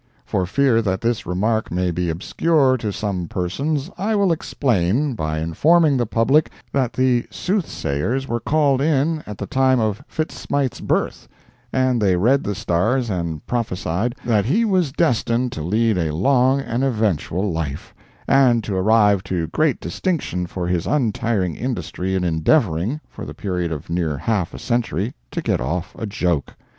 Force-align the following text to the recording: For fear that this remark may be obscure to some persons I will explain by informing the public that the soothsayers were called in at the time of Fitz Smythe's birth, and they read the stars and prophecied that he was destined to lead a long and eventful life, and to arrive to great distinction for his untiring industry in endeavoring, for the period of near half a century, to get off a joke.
For 0.25 0.47
fear 0.47 0.81
that 0.81 1.01
this 1.01 1.27
remark 1.27 1.71
may 1.71 1.91
be 1.91 2.09
obscure 2.09 2.75
to 2.77 2.91
some 2.91 3.27
persons 3.27 3.91
I 3.99 4.15
will 4.15 4.31
explain 4.31 5.13
by 5.13 5.37
informing 5.37 5.95
the 5.95 6.07
public 6.07 6.49
that 6.71 6.93
the 6.93 7.27
soothsayers 7.29 8.27
were 8.27 8.39
called 8.39 8.81
in 8.81 9.23
at 9.27 9.37
the 9.37 9.45
time 9.45 9.79
of 9.79 10.03
Fitz 10.07 10.33
Smythe's 10.39 10.81
birth, 10.81 11.27
and 11.71 12.01
they 12.01 12.15
read 12.15 12.43
the 12.43 12.55
stars 12.55 13.11
and 13.11 13.45
prophecied 13.45 14.15
that 14.25 14.45
he 14.45 14.65
was 14.65 14.91
destined 14.91 15.51
to 15.51 15.61
lead 15.61 15.99
a 15.99 16.15
long 16.15 16.59
and 16.59 16.83
eventful 16.83 17.51
life, 17.53 17.93
and 18.27 18.63
to 18.63 18.75
arrive 18.75 19.21
to 19.25 19.45
great 19.49 19.79
distinction 19.79 20.47
for 20.47 20.65
his 20.65 20.87
untiring 20.87 21.55
industry 21.55 22.15
in 22.15 22.23
endeavoring, 22.23 22.99
for 23.07 23.23
the 23.23 23.35
period 23.35 23.71
of 23.71 23.87
near 23.87 24.17
half 24.17 24.55
a 24.55 24.57
century, 24.57 25.13
to 25.29 25.43
get 25.43 25.61
off 25.61 25.93
a 25.95 26.07
joke. 26.07 26.55